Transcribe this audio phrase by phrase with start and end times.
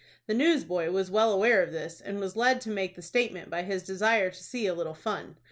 [0.25, 3.61] The newsboy was well aware of this, and was led to make the statement by
[3.61, 5.35] his desire to see a little fun.